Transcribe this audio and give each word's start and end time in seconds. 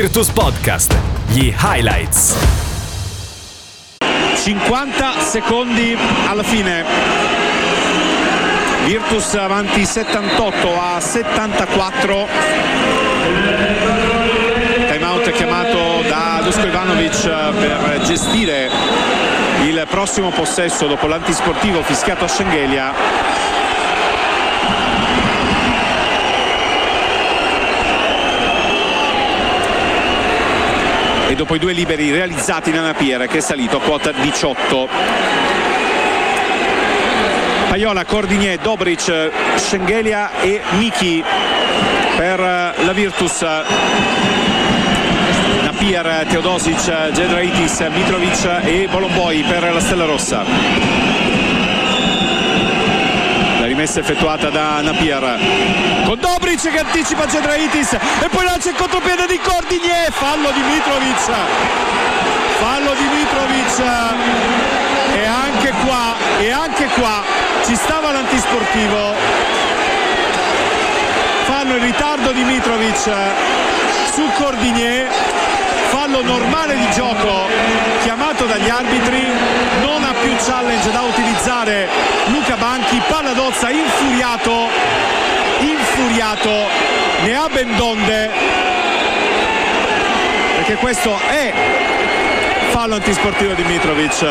Virtus 0.00 0.30
Podcast, 0.30 0.96
gli 1.26 1.52
highlights. 1.60 2.36
50 4.44 5.20
secondi 5.22 5.98
alla 6.28 6.44
fine. 6.44 6.84
Virtus 8.84 9.34
avanti 9.34 9.84
78 9.84 10.80
a 10.80 11.00
74. 11.00 12.28
Time 14.86 15.04
out 15.04 15.32
chiamato 15.32 16.02
da 16.08 16.42
Dusko 16.44 16.66
Ivanovic 16.66 17.28
per 17.58 18.00
gestire 18.04 18.70
il 19.62 19.84
prossimo 19.90 20.30
possesso 20.30 20.86
dopo 20.86 21.08
l'antisportivo 21.08 21.82
fischiato 21.82 22.24
a 22.24 22.28
Schengelia. 22.28 23.67
Dopo 31.38 31.54
i 31.54 31.60
due 31.60 31.72
liberi 31.72 32.10
realizzati 32.10 32.72
da 32.72 32.80
Napier 32.80 33.28
che 33.28 33.36
è 33.36 33.40
salito 33.40 33.76
a 33.76 33.80
quota 33.80 34.10
18 34.10 34.88
Paiola, 37.68 38.04
Cordinier, 38.04 38.58
Dobric, 38.58 39.30
Schengelia 39.54 40.40
e 40.40 40.60
Miki 40.78 41.22
per 42.16 42.40
la 42.40 42.92
Virtus. 42.92 43.42
Napier, 45.62 46.26
Teodosic, 46.28 47.12
Gedraitis, 47.12 47.86
Mitrovic 47.92 48.60
e 48.64 48.88
Bolomboi 48.90 49.44
per 49.46 49.72
la 49.72 49.80
Stella 49.80 50.06
Rossa 50.06 51.47
rimessa 53.78 54.00
effettuata 54.00 54.50
da 54.50 54.80
Napier. 54.80 55.38
Con 56.04 56.18
Dobric 56.18 56.68
che 56.68 56.80
anticipa 56.80 57.26
Gedraitis 57.26 57.92
e 57.92 58.28
poi 58.28 58.44
lancia 58.44 58.70
il 58.70 58.74
contropiede 58.74 59.24
di 59.28 59.38
Cordigné 59.38 60.08
fallo 60.10 60.50
di 60.50 60.60
Mitrovic 60.62 61.30
fallo 62.58 62.92
di 62.94 63.04
Mitrovic 63.04 63.78
e 65.14 65.24
anche 65.24 65.72
qua 65.84 66.16
e 66.40 66.50
anche 66.50 66.86
qua 66.86 67.22
ci 67.64 67.76
stava 67.76 68.10
l'antisportivo. 68.10 69.14
Fallo 71.44 71.76
in 71.76 71.82
ritardo 71.84 72.32
di 72.32 72.42
Mitrovic 72.42 73.12
su 74.12 74.28
Cordigné 74.42 75.06
fallo 75.90 76.20
normale 76.22 76.74
di 76.74 76.90
gioco 76.90 77.46
chiamato 78.02 78.44
dagli 78.44 78.68
arbitri. 78.68 79.24
Non 79.82 80.02
più 80.22 80.34
challenge 80.36 80.90
da 80.90 81.02
utilizzare 81.02 81.88
Luca 82.26 82.56
Banchi 82.56 83.00
palla 83.08 83.32
d'ozza 83.32 83.70
infuriato 83.70 84.68
infuriato 85.60 86.50
ne 87.24 87.36
ha 87.36 87.48
ben 87.48 87.76
donde. 87.76 88.30
Perché 90.56 90.74
questo 90.74 91.18
è 91.28 91.52
fallo 92.70 92.94
antisportivo 92.94 93.54
di 93.54 93.62
Mitrovic. 93.64 94.22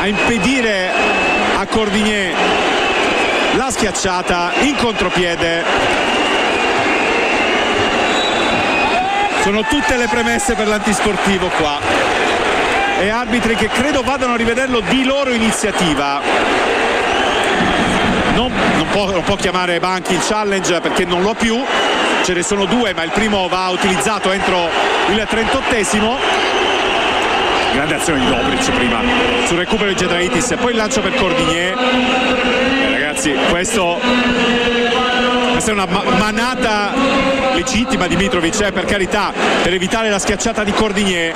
A 0.00 0.06
impedire 0.06 0.90
a 1.58 1.66
Cordigné 1.66 2.32
la 3.56 3.70
schiacciata 3.70 4.52
in 4.60 4.76
contropiede. 4.76 5.64
Sono 9.42 9.62
tutte 9.64 9.96
le 9.96 10.06
premesse 10.06 10.54
per 10.54 10.68
l'antisportivo 10.68 11.48
qua 11.48 11.99
e 13.00 13.08
arbitri 13.08 13.54
che 13.54 13.68
credo 13.68 14.02
vadano 14.02 14.34
a 14.34 14.36
rivederlo 14.36 14.80
di 14.80 15.04
loro 15.04 15.32
iniziativa. 15.32 16.20
Non, 18.34 18.52
non, 18.76 18.86
può, 18.90 19.10
non 19.10 19.22
può 19.22 19.36
chiamare 19.36 19.80
Banchi 19.80 20.12
il 20.12 20.20
challenge 20.22 20.80
perché 20.80 21.06
non 21.06 21.22
lo 21.22 21.30
ha 21.30 21.34
più. 21.34 21.58
Ce 22.22 22.34
ne 22.34 22.42
sono 22.42 22.66
due 22.66 22.92
ma 22.92 23.02
il 23.02 23.10
primo 23.10 23.48
va 23.48 23.68
utilizzato 23.68 24.30
entro 24.30 24.68
il 25.08 25.26
38esimo 25.28 26.18
grande 27.72 27.94
azione 27.94 28.20
di 28.20 28.26
Dobric 28.26 28.70
prima 28.72 29.00
sul 29.46 29.56
recupero 29.56 29.88
di 29.88 29.96
Gedraitis 29.96 30.50
e 30.50 30.56
poi 30.56 30.72
il 30.72 30.76
lancio 30.76 31.00
per 31.00 31.14
Cordigné 31.14 31.72
eh, 31.72 32.90
ragazzi 32.90 33.32
questo 33.48 34.00
questa 35.52 35.70
è 35.70 35.72
una 35.72 35.86
manata 35.86 36.92
legittima 37.54 38.08
di 38.08 38.16
Mitrovic 38.16 38.60
eh, 38.60 38.72
per 38.72 38.86
carità 38.86 39.32
per 39.62 39.72
evitare 39.72 40.10
la 40.10 40.18
schiacciata 40.18 40.64
di 40.64 40.72
Cordigné 40.72 41.32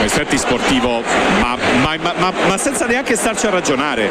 questo 0.00 0.20
è 0.20 0.22
antisportivo 0.22 1.02
ma, 1.40 1.56
ma, 1.82 2.12
ma, 2.16 2.32
ma 2.48 2.58
senza 2.58 2.86
neanche 2.86 3.16
starci 3.16 3.46
a 3.46 3.50
ragionare. 3.50 4.10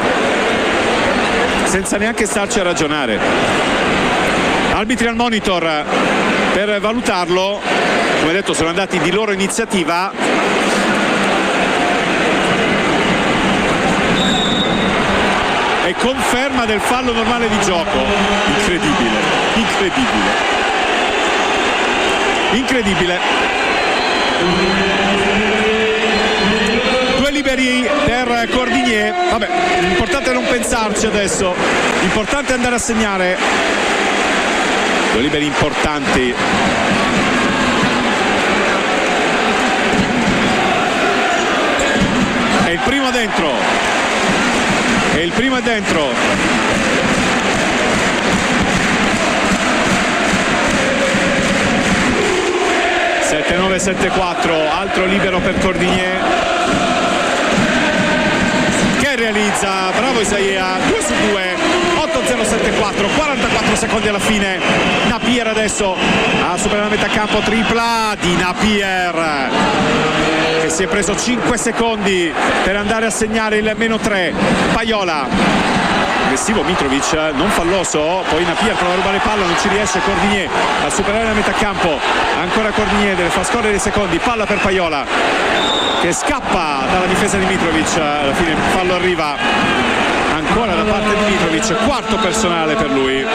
Senza 1.64 1.98
neanche 1.98 2.26
starci 2.26 2.60
a 2.60 2.64
ragionare. 2.64 3.20
Arbitri 4.72 5.08
al 5.08 5.16
monitor 5.16 5.84
per 6.54 6.80
valutarlo 6.80 7.60
come 8.22 8.34
detto 8.34 8.54
sono 8.54 8.70
andati 8.70 9.00
di 9.00 9.12
loro 9.12 9.32
iniziativa. 9.32 10.12
E 15.86 15.96
conferma 15.96 16.66
del 16.66 16.80
fallo 16.80 17.14
normale 17.14 17.50
di 17.50 17.60
gioco. 17.62 17.98
Incredibile 18.58 19.18
incredibile. 19.56 20.58
Incredibile 22.52 23.20
liberi 27.40 27.90
per 28.06 28.50
Cordigné 28.52 29.14
vabbè 29.30 29.48
l'importante 29.80 30.30
è 30.30 30.34
non 30.34 30.46
pensarci 30.46 31.06
adesso. 31.06 31.56
L'importante 32.02 32.52
è 32.52 32.56
andare 32.56 32.76
a 32.76 32.80
segnare. 32.80 33.38
Due 35.14 35.22
liberi 35.22 35.46
importanti. 35.46 36.34
E 42.66 42.72
il 42.74 42.80
primo 42.84 43.10
dentro. 43.10 43.54
E 45.14 45.24
il 45.24 45.32
primo 45.32 45.56
è 45.56 45.62
dentro 45.62 46.12
altro 54.70 55.06
libero 55.06 55.40
per 55.40 55.58
Cordigné 55.60 56.49
realizza. 59.20 59.92
Bravo 59.92 60.22
Isaia 60.22 60.78
2 60.88 61.02
su 61.02 61.14
2 61.30 61.56
8-0-7-4 61.96 63.16
44 63.16 63.76
secondi 63.76 64.08
alla 64.08 64.20
fine. 64.20 64.60
Napier 65.08 65.48
adesso 65.48 65.94
a 65.94 66.58
superare 66.58 66.84
la 66.84 66.90
metà 66.90 67.08
campo 67.08 67.40
tripla 67.40 68.16
di 68.20 68.36
Napier 68.36 70.49
che 70.70 70.76
si 70.76 70.84
è 70.84 70.88
preso 70.88 71.16
5 71.16 71.58
secondi 71.58 72.32
per 72.64 72.76
andare 72.76 73.08
a 73.08 73.10
segnare 73.10 73.58
il 73.58 73.74
meno 73.76 73.98
3 73.98 74.34
Paiola. 74.72 75.28
Aggressivo 76.26 76.62
Mitrovic 76.62 77.12
non 77.34 77.50
falloso. 77.50 78.24
Poi 78.30 78.46
Napier 78.46 78.76
prova 78.76 78.94
a 78.94 78.96
rubare 78.98 79.18
palla 79.18 79.46
non 79.46 79.56
ci 79.60 79.68
riesce. 79.68 80.00
Cordigné 80.00 80.48
a 80.86 80.90
superare 80.92 81.26
la 81.26 81.34
metà 81.34 81.52
campo. 81.54 81.98
Ancora 82.40 82.70
Cordigné 82.70 83.16
deve 83.16 83.30
far 83.30 83.46
scorrere 83.46 83.78
i 83.78 83.80
secondi. 83.80 84.20
Palla 84.20 84.46
per 84.46 84.60
Paiola 84.60 85.06
che 86.02 86.14
scappa 86.14 86.86
dalla 86.92 87.08
difesa 87.08 87.38
di 87.38 87.46
Mitrovic. 87.46 87.98
Alla 87.98 88.34
fine 88.34 88.52
il 88.52 88.58
fallo 88.70 88.94
arriva 88.94 89.36
ancora 90.36 90.76
da 90.76 90.84
parte 90.84 91.16
di 91.16 91.32
Mitrovic. 91.32 91.86
Quarto 91.86 92.16
personale 92.18 92.76
per 92.76 92.90
lui 92.92 93.26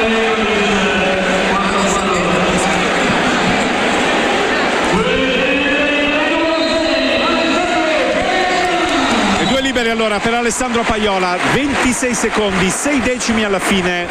liberi 9.84 9.90
allora 9.90 10.18
per 10.18 10.32
Alessandro 10.32 10.82
Paiola 10.82 11.36
26 11.52 12.14
secondi 12.14 12.70
6 12.70 13.00
decimi 13.00 13.44
alla 13.44 13.58
fine. 13.58 14.06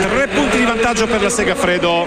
3 0.00 0.28
punti 0.28 0.58
di 0.58 0.64
vantaggio 0.64 1.06
per 1.06 1.22
la 1.22 1.30
Segafredo 1.30 2.06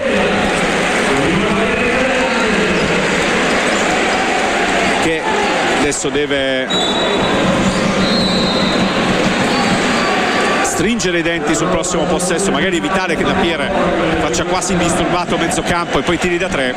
che 5.02 5.22
adesso 5.78 6.08
deve 6.10 6.66
stringere 10.62 11.18
i 11.18 11.22
denti 11.22 11.54
sul 11.54 11.68
prossimo 11.68 12.04
possesso 12.04 12.50
magari 12.50 12.76
evitare 12.76 13.16
che 13.16 13.24
la 13.24 13.34
Pier 13.34 13.70
faccia 14.20 14.44
quasi 14.44 14.72
indisturbato 14.72 15.38
mezzo 15.38 15.62
campo 15.62 15.98
e 15.98 16.02
poi 16.02 16.18
tiri 16.18 16.36
da 16.36 16.48
tre. 16.48 16.74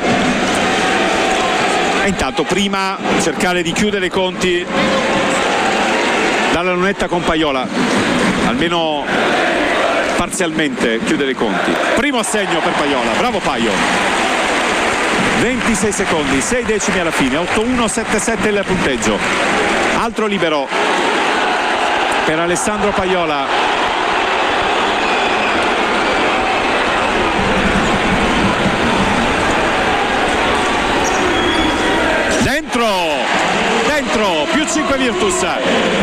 E 2.04 2.08
intanto 2.08 2.42
prima 2.42 2.96
cercare 3.20 3.62
di 3.62 3.72
chiudere 3.72 4.06
i 4.06 4.10
conti 4.10 4.66
dalla 6.52 6.72
lunetta 6.72 7.08
con 7.08 7.22
Paiola 7.22 7.66
almeno 8.46 9.04
parzialmente 10.16 11.00
chiudere 11.04 11.32
i 11.32 11.34
conti 11.34 11.74
primo 11.96 12.18
assegno 12.18 12.60
per 12.60 12.72
Paiola 12.72 13.10
bravo 13.18 13.38
Paio 13.38 14.22
26 15.42 15.90
secondi, 15.90 16.40
6 16.40 16.64
decimi 16.64 17.00
alla 17.00 17.10
fine, 17.10 17.36
8-1-7-7 17.36 18.46
il 18.46 18.62
punteggio. 18.64 19.18
Altro 19.98 20.26
libero 20.26 20.68
per 22.24 22.38
Alessandro 22.38 22.90
Paiola. 22.90 23.44
Dentro! 32.44 33.41
8-5 34.04 34.98
Virtus. 34.98 35.44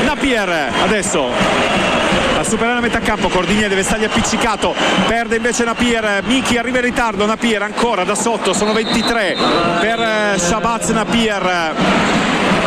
Napier 0.06 0.72
adesso 0.84 1.28
a 2.40 2.44
superare 2.44 2.76
la 2.76 2.80
metà 2.80 3.00
campo 3.00 3.28
Cordigné 3.28 3.68
deve 3.68 3.84
stargli 3.84 4.06
appiccicato 4.06 4.74
perde 5.08 5.36
invece 5.36 5.66
Napier 5.66 6.24
Miki 6.24 6.58
arriva 6.58 6.78
in 6.78 6.86
ritardo 6.86 7.26
Napier 7.26 7.62
ancora 7.62 8.06
da 8.06 8.16
sotto 8.16 8.54
sono 8.54 8.72
23 8.72 9.36
per 9.82 10.00
eh, 10.00 10.38
Shabazz 10.38 10.90
Napier. 10.90 11.74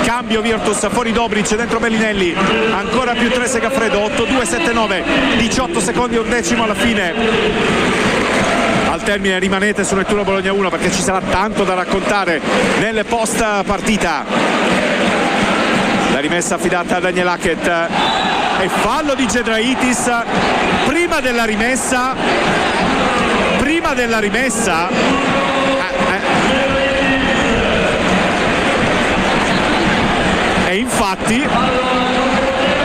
Cambio 0.05 0.43
Virtus 0.43 0.89
fuori 0.91 1.13
Dobric 1.13 1.55
dentro 1.57 1.79
Bellinelli 1.79 2.35
ancora 2.75 3.13
più 3.15 3.31
3 3.31 3.47
Segafredo 3.47 4.01
8-2-7-9 4.01 5.37
18 5.39 5.81
secondi 5.81 6.17
e 6.17 6.19
un 6.19 6.29
decimo 6.29 6.65
alla 6.65 6.75
fine. 6.75 7.15
Al 8.91 9.03
termine 9.03 9.39
rimanete 9.39 9.85
su 9.85 9.95
Nettuno 9.95 10.23
Bologna 10.23 10.53
1 10.53 10.69
perché 10.69 10.93
ci 10.93 11.01
sarà 11.01 11.21
tanto 11.21 11.65
da 11.65 11.73
raccontare 11.73 12.41
nelle 12.79 13.05
post 13.05 13.43
partita 13.65 14.25
la 16.13 16.21
rimessa 16.21 16.57
affidata 16.57 16.97
a 16.97 17.01
Daniel 17.01 17.29
Hackett. 17.29 17.67
E 18.61 18.69
fallo 18.69 19.15
di 19.15 19.27
Gedraitis 19.27 20.11
prima 20.87 21.21
della 21.21 21.45
rimessa. 21.45 22.15
Prima 23.59 23.95
della 23.95 24.19
rimessa. 24.19 24.89
Eh, 24.89 24.95
eh. 30.67 30.71
e 30.73 30.77
infatti 30.77 31.47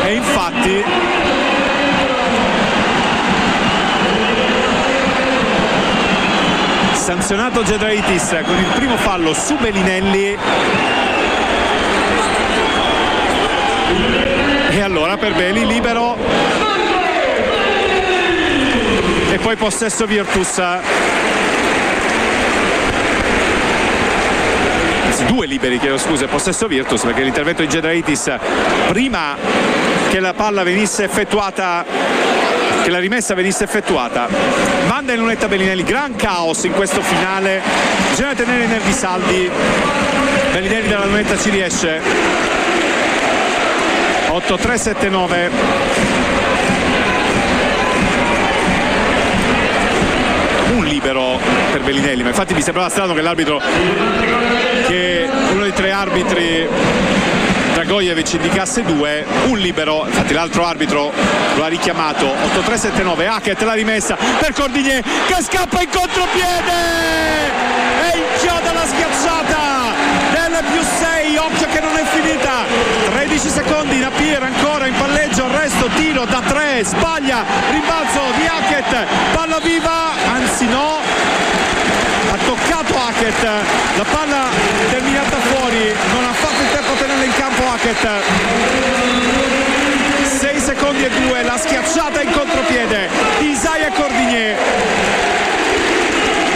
e 0.03 0.13
infatti 0.13 0.83
sanzionato 6.91 7.63
Gedraitis 7.63 8.35
con 8.43 8.57
il 8.57 8.65
primo 8.75 8.97
fallo 8.97 9.33
su 9.33 9.55
Bellinelli 9.55 10.37
e 14.69 14.81
allora 14.81 15.17
per 15.17 15.33
Beli 15.33 15.65
libero. 15.65 16.15
E 19.31 19.37
poi 19.39 19.55
possesso 19.55 20.05
Virtus 20.05 20.61
due 25.27 25.47
liberi 25.47 25.79
chiedo 25.79 25.97
scuse 25.97 26.27
possesso 26.27 26.67
Virtus 26.67 27.01
perché 27.01 27.21
l'intervento 27.21 27.61
di 27.61 27.67
Gedraitis 27.67 28.31
prima 28.87 29.35
che 30.09 30.19
la 30.19 30.33
palla 30.33 30.63
venisse 30.63 31.03
effettuata 31.03 31.85
che 32.83 32.89
la 32.89 32.99
rimessa 32.99 33.33
venisse 33.33 33.63
effettuata 33.63 34.27
manda 34.87 35.13
in 35.13 35.19
lunetta 35.19 35.47
Bellinelli. 35.47 35.83
Gran 35.83 36.15
caos 36.15 36.63
in 36.63 36.71
questo 36.71 37.01
finale. 37.01 37.61
Bisogna 38.09 38.33
tenere 38.33 38.63
i 38.63 38.67
nervi 38.67 38.93
saldi. 38.93 39.49
Bellinelli 40.53 40.87
dalla 40.87 41.05
lunetta 41.05 41.37
ci 41.37 41.49
riesce 41.49 42.56
8-3-7-9 44.37 45.49
un 50.75 50.85
libero 50.85 51.39
per 51.71 51.81
Bellinelli 51.81 52.21
ma 52.21 52.29
infatti 52.29 52.53
mi 52.53 52.61
sembrava 52.61 52.89
strano 52.89 53.13
che 53.13 53.21
l'arbitro 53.21 53.59
che 54.87 55.27
uno 55.51 55.63
dei 55.63 55.73
tre 55.73 55.91
arbitri 55.91 56.67
Dragojevic 57.73 58.33
indicasse 58.33 58.81
due, 58.81 59.23
un 59.49 59.59
libero, 59.59 60.03
infatti 60.07 60.33
l'altro 60.33 60.65
arbitro 60.65 61.13
lo 61.55 61.63
ha 61.63 61.67
richiamato, 61.67 62.25
8-3-7-9, 62.25 63.27
Hackett 63.27 63.61
la 63.61 63.73
rimessa 63.73 64.17
per 64.39 64.51
Cordigné 64.53 65.03
che 65.27 65.43
scappa 65.43 65.83
in 65.83 65.89
contropiede! 65.89 66.73
E 68.01 68.17
inchioda 68.17 68.73
la 68.73 68.83
schiacciata 68.83 69.93
del 70.31 70.63
più 70.71 70.81
6, 70.81 71.37
occhio 71.37 71.67
che 71.67 71.79
non 71.79 71.95
è 71.95 72.03
finita, 72.05 72.65
13 73.37 73.49
secondi, 73.53 73.99
Napier 73.99 74.41
ancora 74.41 74.87
in 74.87 74.95
palleggio, 74.95 75.45
arresto, 75.45 75.87
tiro 75.93 76.25
da 76.25 76.41
3, 76.41 76.83
sbaglia, 76.83 77.45
rimbalzo 77.69 78.19
di 78.35 78.47
Hackett, 78.47 79.05
palla 79.31 79.59
viva, 79.59 80.09
anzi 80.33 80.65
no, 80.65 80.97
ha 82.31 82.37
toccato 82.43 82.97
Hackett, 82.97 83.43
la 83.43 84.05
palla 84.09 84.45
terminata 84.89 85.37
fuori, 85.37 85.93
non 86.13 86.23
ha 86.23 86.33
fatto 86.33 86.63
il 86.63 86.71
tempo 86.71 86.91
a 86.93 86.95
tenerla 86.95 87.23
in 87.23 87.33
campo 87.33 87.61
Hackett. 87.69 88.07
6 90.39 90.59
secondi 90.59 91.03
e 91.03 91.09
2, 91.09 91.43
la 91.43 91.57
schiacciata 91.59 92.21
in 92.21 92.31
contropiede 92.31 93.07
di 93.37 93.51
Isaiah 93.51 93.91
Cordigné 93.91 94.55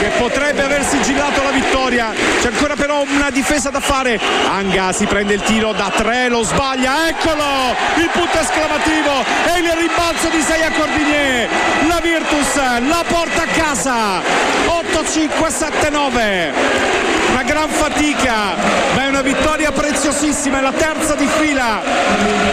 che 0.01 0.10
potrebbe 0.18 0.63
aver 0.63 0.84
sigillato 0.84 1.44
la 1.44 1.51
vittoria 1.51 2.12
c'è 2.42 2.48
ancora 2.48 2.74
una 3.09 3.30
difesa 3.30 3.69
da 3.69 3.80
fare. 3.80 4.19
Anga 4.50 4.92
si 4.92 5.06
prende 5.06 5.33
il 5.33 5.42
tiro 5.42 5.71
da 5.74 5.92
3 5.94 6.30
lo 6.30 6.44
sbaglia 6.44 7.09
eccolo! 7.09 7.75
Il 7.98 8.09
punto 8.12 8.39
esclamativo 8.39 9.24
e 9.53 9.59
il 9.59 9.71
rimbalzo 9.71 10.30
di 10.30 10.38
Isaiah 10.38 10.71
Cordigné 10.71 11.48
la 11.88 12.00
Virtus 12.01 12.56
la 12.88 13.03
porta 13.07 13.44
a 13.44 13.48
casa. 13.48 14.21
8-5-7-9 14.65 17.12
una 17.31 17.44
gran 17.44 17.69
fatica 17.69 18.56
ma 18.94 19.03
è 19.03 19.07
una 19.07 19.21
vittoria 19.21 19.71
preziosissima 19.71 20.57
è 20.59 20.62
la 20.62 20.74
terza 20.74 21.15
di 21.15 21.27
fila 21.39 21.81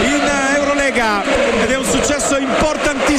in 0.03 0.31
Eurolega 0.55 1.23
ed 1.63 1.71
è 1.71 1.77
un 1.77 1.85
successo 1.85 2.37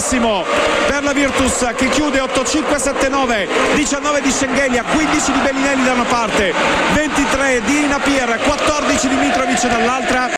importantissimo 0.10 0.44
per 0.88 1.04
la 1.04 1.14
Virtus 1.14 1.74
che 1.76 1.88
chiude 1.90 2.20
8-5-7-9 2.20 3.76
19 3.76 4.22
di 4.22 4.32
Schengelia 4.32 4.84
15 4.84 5.32
di 5.32 5.40
Bellinelli 5.40 5.84
da 5.84 5.94
una 5.94 6.04
parte 6.04 6.52
23 6.94 7.62
di 7.66 7.86
Napier 7.86 8.40
14 8.42 9.08
di 9.08 9.16
Mitrovic 9.16 9.68
dall'altra 9.68 10.28